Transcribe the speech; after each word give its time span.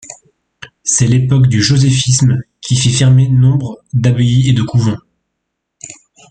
C'est 0.83 1.05
l'époque 1.05 1.45
du 1.45 1.61
joséphisme 1.61 2.39
qui 2.59 2.75
fit 2.75 2.89
fermer 2.91 3.29
nombre 3.29 3.83
d'abbayes 3.93 4.49
et 4.49 4.53
de 4.53 4.63
couvents. 4.63 4.97